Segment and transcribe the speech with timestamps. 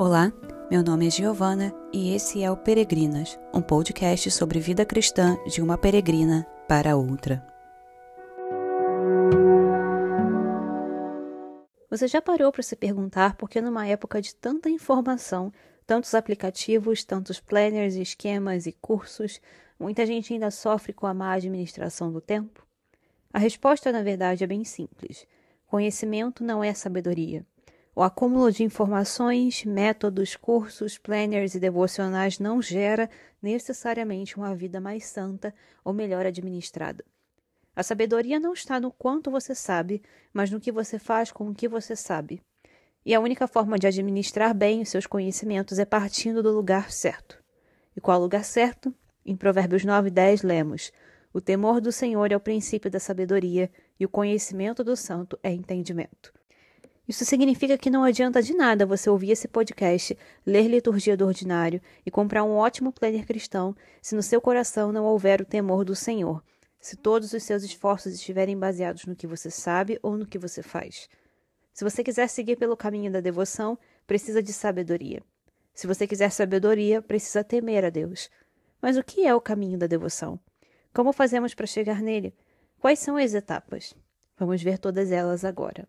[0.00, 0.32] Olá,
[0.70, 5.60] meu nome é Giovana e esse é o Peregrinas, um podcast sobre vida cristã de
[5.60, 7.44] uma peregrina para outra.
[11.90, 15.52] Você já parou para se perguntar por que, numa época de tanta informação,
[15.84, 19.40] tantos aplicativos, tantos planners, esquemas e cursos,
[19.80, 22.64] muita gente ainda sofre com a má administração do tempo?
[23.32, 25.26] A resposta, na verdade, é bem simples.
[25.66, 27.44] Conhecimento não é sabedoria.
[27.98, 33.10] O acúmulo de informações, métodos, cursos, planners e devocionais não gera
[33.42, 35.52] necessariamente uma vida mais santa
[35.84, 37.04] ou melhor administrada.
[37.74, 40.00] A sabedoria não está no quanto você sabe,
[40.32, 42.40] mas no que você faz com o que você sabe.
[43.04, 47.42] E a única forma de administrar bem os seus conhecimentos é partindo do lugar certo.
[47.96, 48.94] E qual lugar certo?
[49.26, 50.92] Em Provérbios 9 e 10 lemos:
[51.32, 53.68] O temor do Senhor é o princípio da sabedoria,
[53.98, 56.37] e o conhecimento do santo é entendimento.
[57.08, 61.80] Isso significa que não adianta de nada você ouvir esse podcast, ler liturgia do ordinário
[62.04, 65.96] e comprar um ótimo planner cristão se no seu coração não houver o temor do
[65.96, 66.44] Senhor,
[66.78, 70.62] se todos os seus esforços estiverem baseados no que você sabe ou no que você
[70.62, 71.08] faz.
[71.72, 75.22] Se você quiser seguir pelo caminho da devoção, precisa de sabedoria.
[75.72, 78.28] Se você quiser sabedoria, precisa temer a Deus.
[78.82, 80.38] Mas o que é o caminho da devoção?
[80.92, 82.34] Como fazemos para chegar nele?
[82.78, 83.94] Quais são as etapas?
[84.36, 85.88] Vamos ver todas elas agora.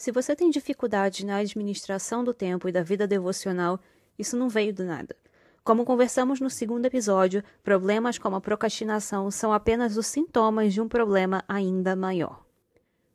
[0.00, 3.78] Se você tem dificuldade na administração do tempo e da vida devocional,
[4.18, 5.14] isso não veio do nada.
[5.62, 10.88] Como conversamos no segundo episódio, problemas como a procrastinação são apenas os sintomas de um
[10.88, 12.42] problema ainda maior.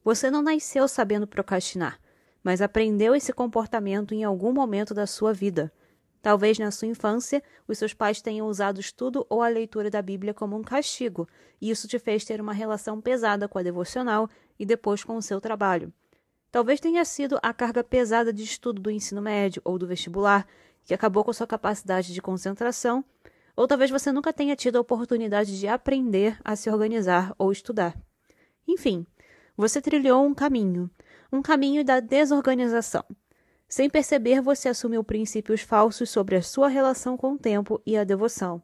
[0.03, 1.99] Você não nasceu sabendo procrastinar,
[2.43, 5.73] mas aprendeu esse comportamento em algum momento da sua vida.
[6.21, 10.03] Talvez na sua infância, os seus pais tenham usado o estudo ou a leitura da
[10.03, 11.27] Bíblia como um castigo,
[11.59, 14.29] e isso te fez ter uma relação pesada com a devocional
[14.59, 15.91] e depois com o seu trabalho.
[16.55, 20.47] Talvez tenha sido a carga pesada de estudo do ensino médio ou do vestibular
[20.85, 23.03] que acabou com sua capacidade de concentração,
[23.57, 27.93] ou talvez você nunca tenha tido a oportunidade de aprender a se organizar ou estudar.
[28.65, 29.05] Enfim,
[29.57, 30.89] você trilhou um caminho,
[31.29, 33.03] um caminho da desorganização.
[33.67, 38.05] Sem perceber, você assumiu princípios falsos sobre a sua relação com o tempo e a
[38.05, 38.63] devoção.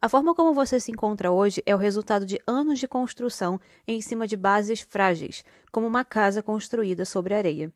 [0.00, 4.00] A forma como você se encontra hoje é o resultado de anos de construção em
[4.00, 7.72] cima de bases frágeis, como uma casa construída sobre areia.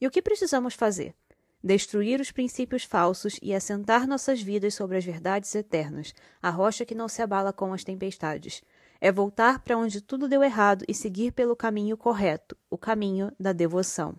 [0.00, 1.16] E o que precisamos fazer?
[1.62, 6.94] Destruir os princípios falsos e assentar nossas vidas sobre as verdades eternas, a rocha que
[6.94, 8.62] não se abala com as tempestades.
[9.00, 13.52] É voltar para onde tudo deu errado e seguir pelo caminho correto, o caminho da
[13.52, 14.16] devoção.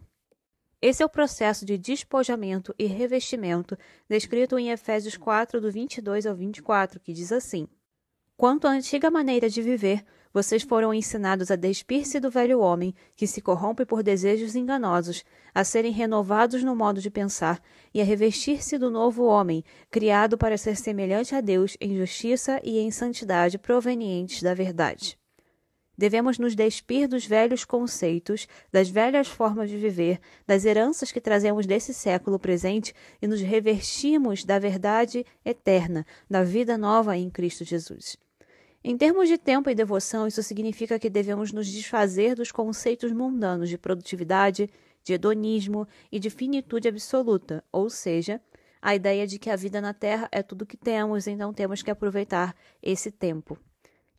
[0.82, 6.34] Esse é o processo de despojamento e revestimento descrito em Efésios 4, do 22 ao
[6.34, 7.68] 24, que diz assim:
[8.38, 13.28] Quanto à antiga maneira de viver, vocês foram ensinados a despir-se do velho homem, que
[13.28, 17.62] se corrompe por desejos enganosos, a serem renovados no modo de pensar
[17.94, 22.80] e a revestir-se do novo homem, criado para ser semelhante a Deus em justiça e
[22.80, 25.19] em santidade provenientes da verdade.
[26.00, 30.18] Devemos nos despir dos velhos conceitos, das velhas formas de viver,
[30.48, 36.78] das heranças que trazemos desse século presente e nos revestimos da verdade eterna, da vida
[36.78, 38.16] nova em Cristo Jesus.
[38.82, 43.68] Em termos de tempo e devoção, isso significa que devemos nos desfazer dos conceitos mundanos
[43.68, 44.70] de produtividade,
[45.04, 48.40] de hedonismo e de finitude absoluta, ou seja,
[48.82, 51.92] a ideia de que a vida na Terra é tudo que temos, então temos que
[51.92, 53.60] aproveitar esse tempo.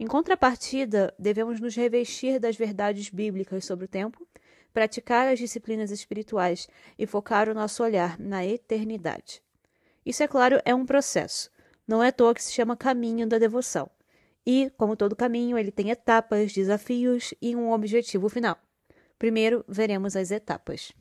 [0.00, 4.26] Em contrapartida, devemos nos revestir das verdades bíblicas sobre o tempo,
[4.72, 6.66] praticar as disciplinas espirituais
[6.98, 9.42] e focar o nosso olhar na eternidade.
[10.04, 11.50] Isso, é claro, é um processo.
[11.86, 13.90] Não é à toa que se chama caminho da devoção.
[14.46, 18.56] E, como todo caminho, ele tem etapas, desafios e um objetivo final.
[19.18, 20.94] Primeiro, veremos as etapas.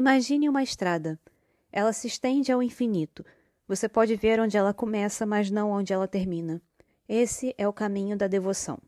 [0.00, 1.20] Imagine uma estrada.
[1.70, 3.22] Ela se estende ao infinito.
[3.68, 6.58] Você pode ver onde ela começa, mas não onde ela termina.
[7.06, 8.78] Esse é o caminho da devoção.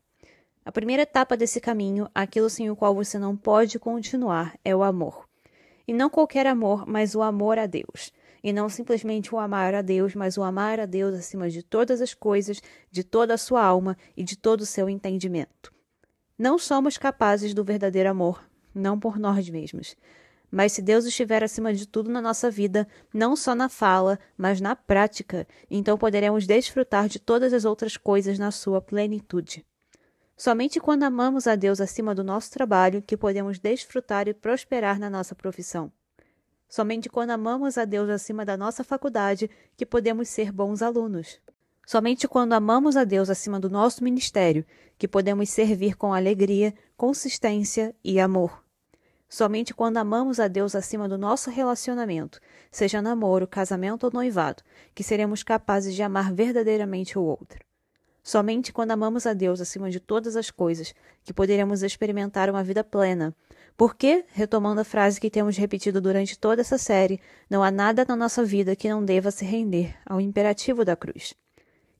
[0.65, 4.81] A primeira etapa desse caminho, aquilo sem o qual você não pode continuar, é o
[4.81, 5.29] amor.
[5.87, 8.11] E não qualquer amor, mas o amor a Deus.
[8.43, 12.01] E não simplesmente o amar a Deus, mas o amar a Deus acima de todas
[12.01, 15.71] as coisas, de toda a sua alma e de todo o seu entendimento.
[16.35, 18.43] Não somos capazes do verdadeiro amor,
[18.73, 19.95] não por nós mesmos
[20.55, 24.61] Mas se Deus estiver acima de tudo na nossa vida, não só na fala, mas
[24.61, 29.65] na prática, então poderemos desfrutar de todas as outras coisas na sua plenitude.
[30.37, 35.09] Somente quando amamos a Deus acima do nosso trabalho que podemos desfrutar e prosperar na
[35.09, 35.91] nossa profissão.
[36.69, 41.41] Somente quando amamos a Deus acima da nossa faculdade que podemos ser bons alunos.
[41.83, 44.63] Somente quando amamos a Deus acima do nosso ministério
[44.99, 48.62] que podemos servir com alegria, consistência e amor.
[49.33, 52.39] Somente quando amamos a Deus acima do nosso relacionamento,
[52.71, 54.61] seja namoro, casamento ou noivado,
[54.93, 57.57] que seremos capazes de amar verdadeiramente o outro.
[58.21, 60.93] Somente quando amamos a Deus acima de todas as coisas
[61.23, 63.35] que poderemos experimentar uma vida plena.
[63.75, 67.19] Porque, retomando a frase que temos repetido durante toda essa série,
[67.49, 71.33] não há nada na nossa vida que não deva se render ao imperativo da cruz.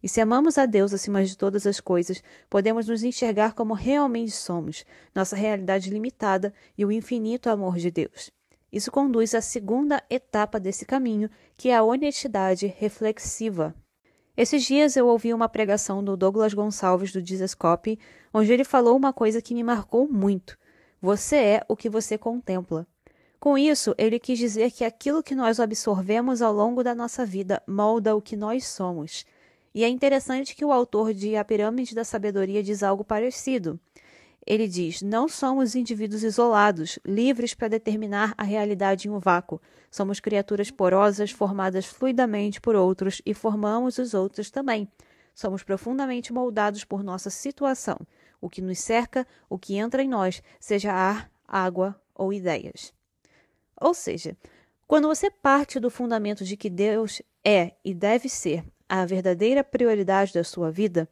[0.03, 4.31] E se amamos a Deus acima de todas as coisas, podemos nos enxergar como realmente
[4.31, 4.85] somos,
[5.15, 8.29] nossa realidade limitada e o infinito amor de Deus.
[8.69, 13.73] Isso conduz à segunda etapa desse caminho, que é a honestidade reflexiva.
[14.35, 17.97] Esses dias eu ouvi uma pregação do Douglas Gonçalves do Dizescope,
[18.33, 20.57] onde ele falou uma coisa que me marcou muito.
[21.01, 22.85] Você é o que você contempla.
[23.39, 27.61] Com isso, ele quis dizer que aquilo que nós absorvemos ao longo da nossa vida
[27.67, 29.23] molda o que nós somos.
[29.73, 33.79] E é interessante que o autor de A Pirâmide da Sabedoria diz algo parecido.
[34.45, 39.59] Ele diz: Não somos indivíduos isolados, livres para determinar a realidade em um vácuo.
[39.89, 44.87] Somos criaturas porosas, formadas fluidamente por outros e formamos os outros também.
[45.33, 47.97] Somos profundamente moldados por nossa situação,
[48.39, 52.93] o que nos cerca, o que entra em nós, seja ar, água ou ideias.
[53.81, 54.37] Ou seja,
[54.87, 60.33] quando você parte do fundamento de que Deus é e deve ser a verdadeira prioridade
[60.33, 61.07] da sua vida,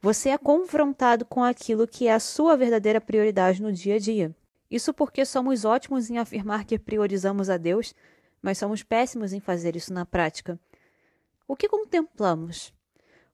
[0.00, 4.34] você é confrontado com aquilo que é a sua verdadeira prioridade no dia a dia.
[4.70, 7.94] Isso porque somos ótimos em afirmar que priorizamos a Deus,
[8.40, 10.58] mas somos péssimos em fazer isso na prática.
[11.46, 12.72] O que contemplamos?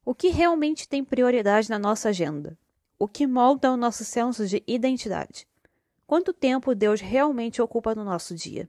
[0.04, 2.56] O que realmente tem prioridade na nossa agenda?
[2.98, 5.46] O que molda o nosso senso de identidade?
[6.06, 8.68] Quanto tempo Deus realmente ocupa no nosso dia?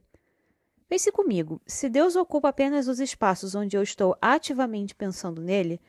[0.88, 5.80] Pense comigo: se Deus ocupa apenas os espaços onde eu estou ativamente pensando nele,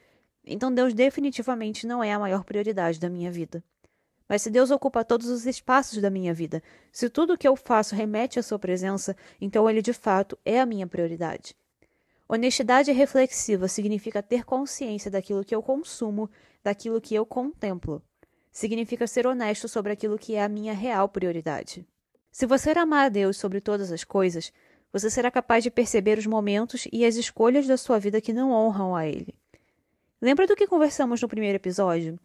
[0.43, 3.63] então Deus definitivamente não é a maior prioridade da minha vida.
[4.27, 6.61] Mas se Deus ocupa todos os espaços da minha vida,
[6.91, 10.59] se tudo o que eu faço remete à sua presença, então ele de fato é
[10.59, 11.55] a minha prioridade.
[12.27, 16.29] Honestidade reflexiva significa ter consciência daquilo que eu consumo,
[16.61, 18.03] daquilo que eu contemplo.
[18.51, 21.87] Significa ser honesto sobre aquilo que é a minha real prioridade.
[22.29, 24.51] Se você amar a Deus sobre todas as coisas,
[24.99, 28.51] você será capaz de perceber os momentos e as escolhas da sua vida que não
[28.51, 29.35] honram a Ele.
[30.19, 32.19] Lembra do que conversamos no primeiro episódio?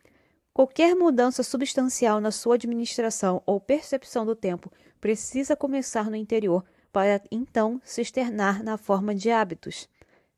[0.55, 7.23] Qualquer mudança substancial na sua administração ou percepção do tempo precisa começar no interior para
[7.31, 9.87] então se externar na forma de hábitos.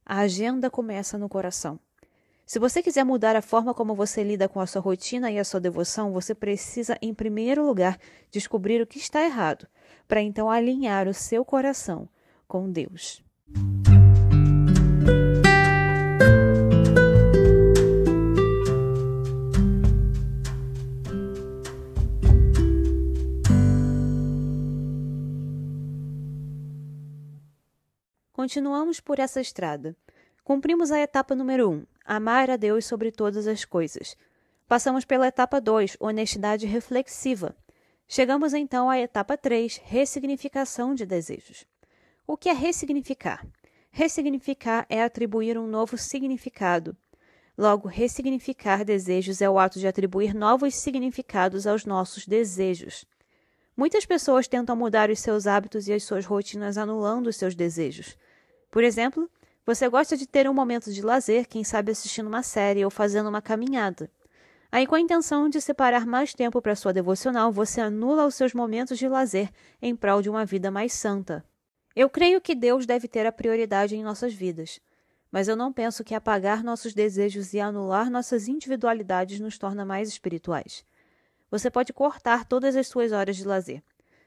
[0.05, 1.79] A agenda começa no coração.
[2.45, 5.45] Se você quiser mudar a forma como você lida com a sua rotina e a
[5.45, 7.99] sua devoção, você precisa, em primeiro lugar,
[8.31, 9.67] descobrir o que está errado,
[10.07, 12.09] para então alinhar o seu coração
[12.47, 13.23] com Deus.
[28.45, 29.97] Continuamos por essa estrada.
[30.45, 34.15] Cumprimos a etapa número 1, um, amar a Deus sobre todas as coisas.
[34.69, 37.57] Passamos pela etapa 2, honestidade reflexiva.
[38.07, 41.65] Chegamos então à etapa 3, ressignificação de desejos.
[42.27, 43.47] O que é ressignificar?
[43.91, 46.97] Ressignificar é atribuir um novo significado.
[47.57, 53.05] Logo, ressignificar desejos é o ato de atribuir novos significados aos nossos desejos.
[53.77, 58.17] Muitas pessoas tentam mudar os seus hábitos e as suas rotinas anulando os seus desejos.
[58.71, 59.31] Por exemplo,
[59.67, 63.29] você gosta de ter um momento de lazer, quem sabe assistindo uma série ou fazendo
[63.29, 64.11] uma caminhada.
[64.73, 68.55] Aí, com a intenção de separar mais tempo para sua devocional, você anula os seus
[68.55, 69.51] momentos de lazer
[69.81, 71.45] em prol de uma vida mais santa.
[71.97, 74.81] Eu creio que Deus deve ter a prioridade em nossas vidas,
[75.31, 80.09] mas eu não penso que apagar nossos desejos e anular nossas individualidades nos torna mais
[80.09, 80.85] espirituais.
[81.53, 83.81] Você pode cortar todas as suas horas de lazer.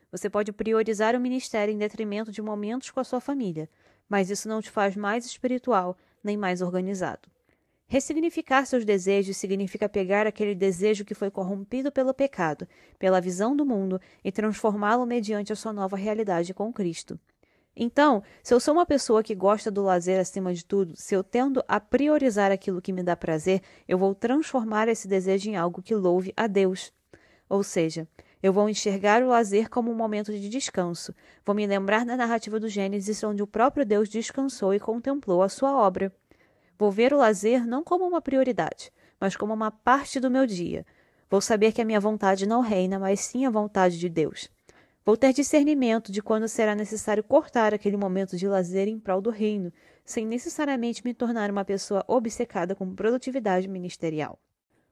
[0.10, 3.70] Você pode priorizar o ministério em detrimento de momentos com a sua família,
[4.08, 7.30] mas isso não te faz mais espiritual nem mais organizado.
[7.86, 12.66] Ressignificar seus desejos significa pegar aquele desejo que foi corrompido pelo pecado,
[12.98, 17.20] pela visão do mundo, e transformá-lo mediante a sua nova realidade com Cristo.
[17.80, 21.24] Então, se eu sou uma pessoa que gosta do lazer acima de tudo, se eu
[21.24, 25.84] tendo a priorizar aquilo que me dá prazer, eu vou transformar esse desejo em algo
[25.84, 26.92] que louve a Deus.
[27.48, 28.08] Ou seja,
[28.42, 31.14] Eu vou enxergar o lazer como um momento de descanso.
[31.46, 35.50] Vou me lembrar da narrativa do Gênesis, onde o próprio Deus descansou e contemplou a
[35.50, 36.14] sua obra.
[36.78, 40.86] Vou ver o lazer não como uma prioridade, mas como uma parte do meu dia.
[41.30, 44.50] Vou saber que a minha vontade não reina, mas sim a vontade de Deus.
[45.08, 49.30] Vou ter discernimento de quando será necessário cortar aquele momento de lazer em prol do
[49.30, 49.72] reino,
[50.04, 54.38] sem necessariamente me tornar uma pessoa obcecada com produtividade ministerial.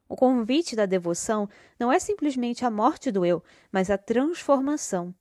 [0.08, 5.14] O convite da devoção não é simplesmente a morte do eu, mas a transformação.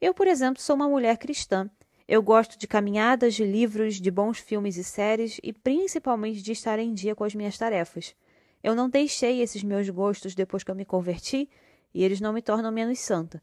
[0.00, 1.68] Eu, por exemplo, sou uma mulher cristã.
[2.08, 6.78] Eu gosto de caminhadas, de livros, de bons filmes e séries e principalmente de estar
[6.78, 8.16] em dia com as minhas tarefas.
[8.62, 11.46] Eu não deixei esses meus gostos depois que eu me converti
[11.92, 13.42] e eles não me tornam menos santa.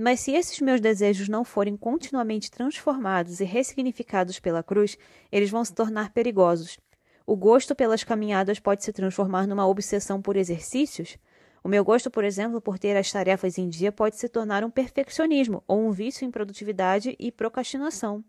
[0.00, 4.96] Mas se esses meus desejos não forem continuamente transformados e ressignificados pela cruz,
[5.32, 6.78] eles vão se tornar perigosos.
[7.26, 11.18] O gosto pelas caminhadas pode se transformar numa obsessão por exercícios?
[11.64, 14.70] O meu gosto, por exemplo, por ter as tarefas em dia pode se tornar um
[14.70, 18.24] perfeccionismo ou um vício em produtividade e procrastinação.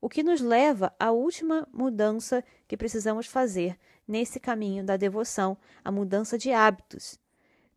[0.00, 3.78] O que nos leva à última mudança que precisamos fazer
[4.08, 7.16] nesse caminho da devoção, a mudança de hábitos.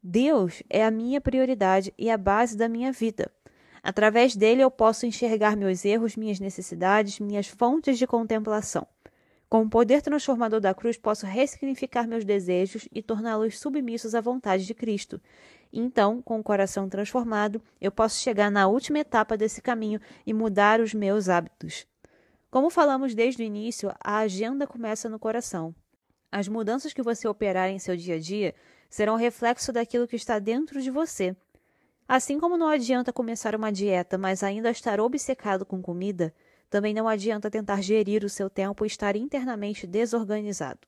[0.09, 3.29] Deus é a minha prioridade e a base da minha vida.
[3.83, 8.87] Através dele eu posso enxergar meus erros, minhas necessidades, minhas fontes de contemplação.
[9.49, 14.65] Com o poder transformador da cruz, posso ressignificar meus desejos e torná-los submissos à vontade
[14.65, 15.19] de Cristo.
[15.73, 20.79] Então, com o coração transformado, eu posso chegar na última etapa desse caminho e mudar
[20.79, 21.85] os meus hábitos.
[22.49, 25.75] Como falamos desde o início, a agenda começa no coração.
[26.31, 28.53] As mudanças que você operar em seu dia a dia
[28.89, 31.35] serão reflexo daquilo que está dentro de você.
[32.07, 36.33] Assim como não adianta começar uma dieta, mas ainda estar obcecado com comida,
[36.69, 40.79] também não adianta tentar gerir o seu tempo e estar internamente desorganizado.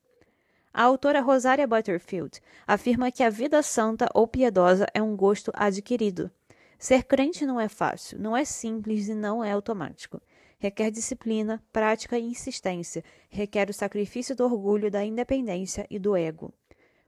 [0.73, 6.29] A autora Rosária Butterfield afirma que a vida santa ou piedosa é um gosto adquirido.
[6.77, 10.21] Ser crente não é fácil, não é simples e não é automático.
[10.61, 13.01] Requer disciplina, prática e insistência.
[13.29, 16.53] Requer o sacrifício do orgulho, da independência e do ego.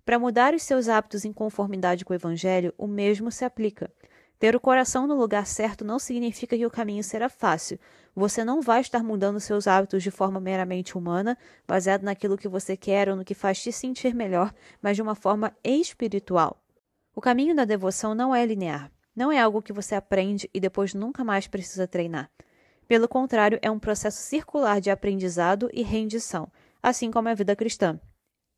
[0.05, 3.91] Para mudar os seus hábitos em conformidade com o Evangelho, o mesmo se aplica.
[4.39, 7.77] Ter o coração no lugar certo não significa que o caminho será fácil.
[8.15, 12.77] Você não vai estar mudando seus hábitos de forma meramente humana, baseado naquilo que você
[12.77, 16.57] quer ou no que faz te sentir melhor, mas de uma forma espiritual.
[17.13, 18.89] O caminho da devoção não é linear.
[19.13, 22.31] Não é algo que você aprende e depois nunca mais precisa treinar.
[22.91, 26.51] Pelo contrário, é um processo circular de aprendizado e rendição,
[26.83, 27.97] assim como a vida cristã.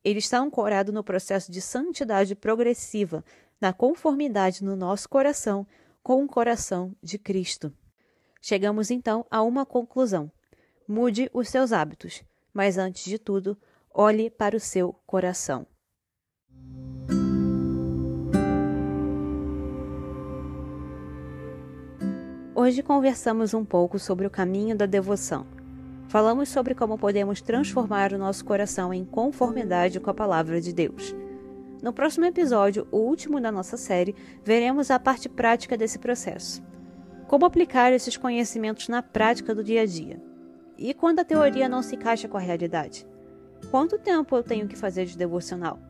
[0.03, 3.23] Ele está ancorado no processo de santidade progressiva,
[3.61, 5.67] na conformidade no nosso coração
[6.01, 7.71] com o coração de Cristo.
[8.41, 10.31] Chegamos então a uma conclusão.
[10.87, 13.55] Mude os seus hábitos, mas antes de tudo,
[13.93, 15.67] olhe para o seu coração.
[22.65, 25.45] Hoje conversamos um pouco sobre o caminho da devoção.
[26.07, 31.13] Falamos sobre como podemos transformar o nosso coração em conformidade com a palavra de Deus.
[31.81, 34.15] No próximo episódio, o último da nossa série,
[34.45, 36.63] veremos a parte prática desse processo.
[37.27, 40.21] Como aplicar esses conhecimentos na prática do dia a dia?
[40.77, 43.05] E quando a teoria não se encaixa com a realidade?
[43.69, 45.81] Quanto tempo eu tenho que fazer de devocional?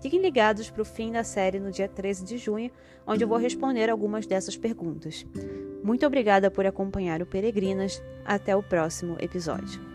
[0.00, 2.70] Fiquem ligados para o fim da série no dia 13 de junho,
[3.06, 5.26] onde eu vou responder algumas dessas perguntas.
[5.84, 8.02] Muito obrigada por acompanhar o Peregrinas.
[8.24, 9.93] Até o próximo episódio.